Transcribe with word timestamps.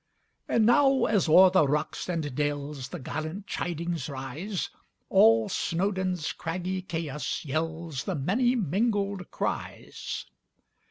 And 0.47 0.65
now, 0.65 1.05
as 1.05 1.29
o'er 1.29 1.51
the 1.51 1.67
rocks 1.67 2.09
and 2.09 2.23
dellsThe 2.23 3.03
gallant 3.03 3.45
chidings 3.45 4.09
rise, 4.09 4.71
All 5.09 5.47
Snowdon's 5.47 6.33
craggy 6.33 6.81
chaos 6.81 7.45
yellsThe 7.47 8.19
many 8.19 8.55
mingled 8.55 9.29
cries! 9.29 10.25